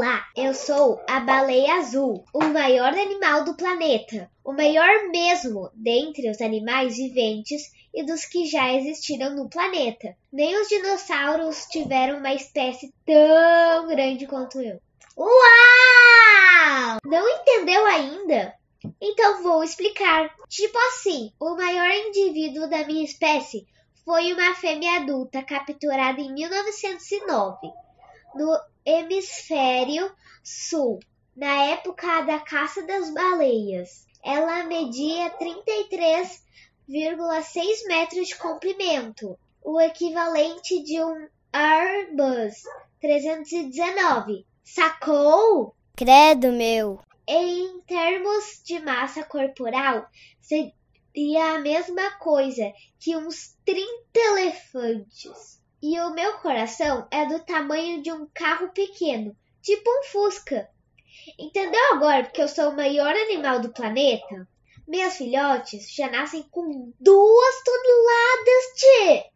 Olá, 0.00 0.26
eu 0.34 0.54
sou 0.54 0.98
a 1.06 1.20
baleia 1.20 1.74
azul, 1.74 2.24
o 2.32 2.42
maior 2.44 2.88
animal 2.88 3.44
do 3.44 3.54
planeta, 3.54 4.30
o 4.42 4.50
maior 4.50 5.10
mesmo 5.10 5.70
dentre 5.74 6.30
os 6.30 6.40
animais 6.40 6.96
viventes 6.96 7.70
e 7.92 8.02
dos 8.02 8.24
que 8.24 8.46
já 8.46 8.72
existiram 8.72 9.36
no 9.36 9.50
planeta. 9.50 10.16
Nem 10.32 10.58
os 10.58 10.68
dinossauros 10.68 11.66
tiveram 11.66 12.16
uma 12.16 12.32
espécie 12.32 12.94
tão 13.04 13.88
grande 13.88 14.26
quanto 14.26 14.58
eu. 14.62 14.80
Uau! 15.18 16.96
Não 17.04 17.28
entendeu 17.28 17.84
ainda? 17.84 18.54
Então 18.98 19.42
vou 19.42 19.62
explicar. 19.62 20.34
Tipo 20.48 20.78
assim, 20.78 21.30
o 21.38 21.54
maior 21.56 21.90
indivíduo 21.90 22.70
da 22.70 22.86
minha 22.86 23.04
espécie 23.04 23.66
foi 24.02 24.32
uma 24.32 24.54
fêmea 24.54 24.96
adulta 24.96 25.42
capturada 25.42 26.22
em 26.22 26.32
1909 26.32 27.70
no 28.34 28.58
hemisfério 28.84 30.12
sul, 30.42 30.98
na 31.36 31.64
época 31.64 32.22
da 32.22 32.40
caça 32.40 32.82
das 32.82 33.12
baleias. 33.12 34.06
Ela 34.22 34.64
media 34.64 35.30
33,6 35.38 37.86
metros 37.86 38.28
de 38.28 38.36
comprimento, 38.36 39.38
o 39.62 39.80
equivalente 39.80 40.82
de 40.82 41.02
um 41.02 41.28
Airbus 41.52 42.62
319. 43.00 44.46
Sacou? 44.62 45.74
Credo 45.96 46.52
meu! 46.52 47.00
Em 47.26 47.80
termos 47.82 48.62
de 48.64 48.78
massa 48.80 49.24
corporal, 49.24 50.08
seria 50.40 51.54
a 51.54 51.60
mesma 51.60 52.18
coisa 52.18 52.72
que 52.98 53.16
uns 53.16 53.56
30 53.64 53.88
elefantes. 54.14 55.59
E 55.82 55.98
o 56.00 56.10
meu 56.14 56.34
coração 56.38 57.06
é 57.10 57.26
do 57.26 57.40
tamanho 57.40 58.02
de 58.02 58.12
um 58.12 58.26
carro 58.34 58.68
pequeno, 58.68 59.34
tipo 59.62 59.90
um 59.90 60.02
Fusca. 60.04 60.68
Entendeu 61.38 61.80
agora 61.92 62.24
porque 62.24 62.42
eu 62.42 62.48
sou 62.48 62.70
o 62.70 62.76
maior 62.76 63.14
animal 63.14 63.60
do 63.60 63.72
planeta? 63.72 64.46
Meus 64.86 65.16
filhotes 65.16 65.90
já 65.94 66.10
nascem 66.10 66.42
com 66.50 66.92
duas 67.00 67.62
toneladas 67.64 68.64
de. 68.76 69.30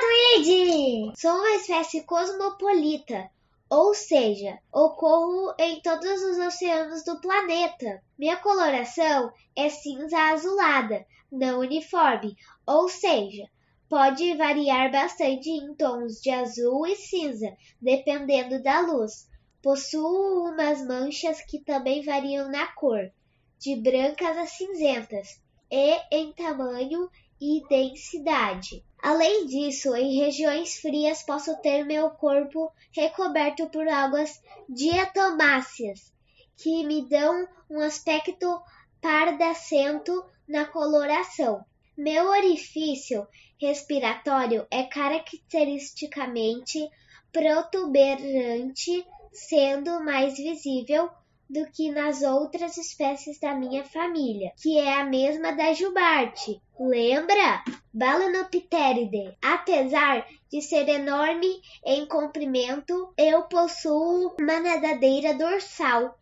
Duide! 0.00 1.12
Sou 1.16 1.32
uma 1.32 1.56
espécie 1.56 2.02
cosmopolita, 2.04 3.30
ou 3.68 3.92
seja, 3.92 4.58
ocorro 4.72 5.54
em 5.58 5.80
todos 5.82 6.22
os 6.22 6.38
oceanos 6.38 7.04
do 7.04 7.20
planeta. 7.20 8.02
Minha 8.18 8.36
coloração 8.36 9.32
é 9.56 9.68
cinza 9.68 10.16
azulada, 10.16 11.04
não 11.30 11.60
uniforme, 11.60 12.36
ou 12.66 12.88
seja, 12.88 13.48
pode 13.88 14.34
variar 14.34 14.92
bastante 14.92 15.48
em 15.48 15.74
tons 15.74 16.20
de 16.20 16.30
azul 16.30 16.86
e 16.86 16.94
cinza, 16.94 17.56
dependendo 17.80 18.62
da 18.62 18.80
luz. 18.80 19.28
Possuo 19.62 20.48
umas 20.48 20.86
manchas 20.86 21.40
que 21.40 21.58
também 21.58 22.04
variam 22.04 22.50
na 22.50 22.66
cor, 22.72 23.10
de 23.58 23.76
brancas 23.76 24.36
a 24.36 24.46
cinzentas, 24.46 25.40
e 25.70 25.96
em 26.10 26.32
tamanho 26.32 27.10
e 27.40 27.62
densidade. 27.68 28.84
Além 29.02 29.46
disso, 29.46 29.94
em 29.94 30.18
regiões 30.18 30.76
frias 30.76 31.22
posso 31.22 31.56
ter 31.60 31.84
meu 31.84 32.10
corpo 32.10 32.72
recoberto 32.92 33.68
por 33.68 33.86
águas 33.88 34.40
diatomáceas, 34.68 36.12
que 36.56 36.84
me 36.84 37.08
dão 37.08 37.48
um 37.70 37.80
aspecto 37.80 38.60
pardacento 39.00 40.24
na 40.48 40.64
coloração. 40.64 41.64
Meu 41.98 42.28
orifício 42.28 43.26
respiratório 43.60 44.64
é 44.70 44.84
caracteristicamente 44.84 46.88
protuberante, 47.32 49.04
sendo 49.32 49.98
mais 50.04 50.36
visível 50.36 51.10
do 51.50 51.68
que 51.72 51.90
nas 51.90 52.22
outras 52.22 52.76
espécies 52.76 53.40
da 53.40 53.52
minha 53.52 53.82
família, 53.82 54.52
que 54.62 54.78
é 54.78 54.94
a 54.94 55.04
mesma 55.04 55.50
da 55.50 55.72
jubarte. 55.72 56.62
Lembra? 56.78 57.64
Balanopteridae. 57.92 59.36
Apesar 59.42 60.24
de 60.52 60.62
ser 60.62 60.88
enorme 60.88 61.48
em 61.84 62.06
comprimento, 62.06 63.12
eu 63.18 63.42
possuo 63.48 64.36
uma 64.40 64.60
nadadeira 64.60 65.34
dorsal 65.34 66.16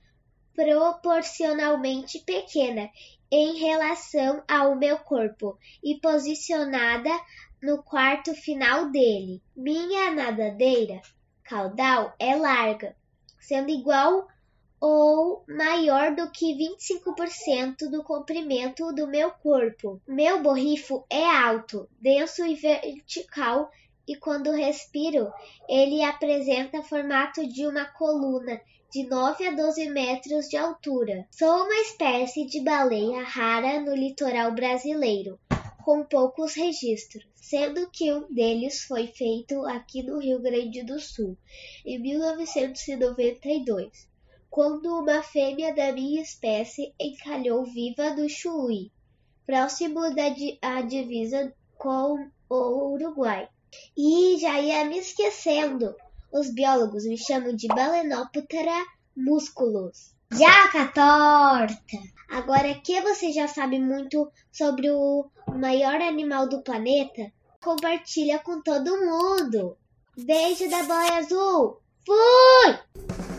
proporcionalmente 0.56 2.18
pequena 2.20 2.90
em 3.30 3.58
relação 3.58 4.42
ao 4.48 4.74
meu 4.74 4.98
corpo 4.98 5.58
e 5.84 6.00
posicionada 6.00 7.10
no 7.62 7.82
quarto 7.82 8.34
final 8.34 8.90
dele. 8.90 9.42
Minha 9.54 10.10
nadadeira 10.10 11.00
caudal 11.44 12.14
é 12.18 12.34
larga, 12.34 12.96
sendo 13.38 13.70
igual 13.70 14.26
ou 14.80 15.44
maior 15.48 16.14
do 16.14 16.30
que 16.30 16.54
25% 16.54 17.90
do 17.90 18.02
comprimento 18.02 18.92
do 18.92 19.06
meu 19.06 19.30
corpo. 19.30 20.00
Meu 20.06 20.42
borrifo 20.42 21.04
é 21.10 21.24
alto, 21.24 21.88
denso 22.00 22.44
e 22.46 22.54
vertical 22.54 23.70
e 24.08 24.14
quando 24.14 24.52
respiro, 24.52 25.32
ele 25.68 26.02
apresenta 26.02 26.82
formato 26.82 27.46
de 27.48 27.66
uma 27.66 27.84
coluna 27.84 28.60
de 28.96 29.06
9 29.06 29.46
a 29.46 29.50
12 29.50 29.90
metros 29.90 30.48
de 30.48 30.56
altura. 30.56 31.28
Sou 31.30 31.64
uma 31.64 31.82
espécie 31.82 32.46
de 32.46 32.62
baleia 32.62 33.22
rara 33.24 33.78
no 33.78 33.94
litoral 33.94 34.54
brasileiro, 34.54 35.38
com 35.84 36.02
poucos 36.02 36.54
registros, 36.54 37.28
sendo 37.34 37.90
que 37.90 38.10
um 38.10 38.26
deles 38.32 38.84
foi 38.84 39.08
feito 39.08 39.60
aqui 39.66 40.02
no 40.02 40.18
Rio 40.18 40.40
Grande 40.40 40.82
do 40.82 40.98
Sul, 40.98 41.36
em 41.84 41.98
1992, 41.98 44.08
quando 44.48 44.98
uma 44.98 45.22
fêmea 45.22 45.74
da 45.74 45.92
minha 45.92 46.22
espécie 46.22 46.94
encalhou 46.98 47.66
viva 47.66 48.14
no 48.14 48.26
Chuí, 48.30 48.90
próximo 49.44 50.00
da 50.14 50.30
divisa 50.80 51.52
com 51.76 52.30
o 52.48 52.94
Uruguai. 52.94 53.46
E 53.94 54.38
já 54.38 54.58
ia 54.58 54.86
me 54.86 55.00
esquecendo. 55.00 55.94
Os 56.32 56.52
biólogos 56.52 57.04
me 57.04 57.16
chamam 57.16 57.54
de 57.54 57.68
Balenoptera 57.68 58.84
musculus. 59.16 60.14
Jaca 60.32 60.88
torta! 60.92 61.98
Agora 62.28 62.74
que 62.74 63.00
você 63.00 63.32
já 63.32 63.46
sabe 63.46 63.78
muito 63.78 64.30
sobre 64.50 64.90
o 64.90 65.30
maior 65.54 66.00
animal 66.00 66.48
do 66.48 66.62
planeta, 66.62 67.32
compartilha 67.62 68.38
com 68.40 68.60
todo 68.60 68.98
mundo. 68.98 69.76
Beijo 70.16 70.68
da 70.68 70.82
boia 70.82 71.18
azul. 71.18 71.80
Fui! 72.04 73.35